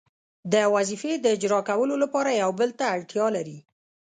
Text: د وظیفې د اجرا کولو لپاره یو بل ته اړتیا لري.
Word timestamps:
د 0.53 0.55
وظیفې 0.75 1.11
د 1.19 1.25
اجرا 1.35 1.59
کولو 1.69 1.95
لپاره 2.03 2.39
یو 2.41 2.51
بل 2.59 2.69
ته 2.79 2.85
اړتیا 2.95 3.27
لري. 3.37 3.57